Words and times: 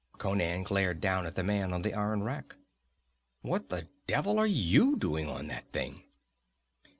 Conan 0.17 0.63
glared 0.63 0.99
down 0.99 1.27
at 1.27 1.35
the 1.35 1.43
man 1.43 1.71
on 1.73 1.83
the 1.83 1.93
iron 1.93 2.23
rack. 2.23 2.55
"What 3.43 3.69
the 3.69 3.87
devil 4.07 4.39
are 4.39 4.47
you 4.47 4.95
doing 4.97 5.29
on 5.29 5.45
that 5.49 5.71
thing?" 5.73 6.01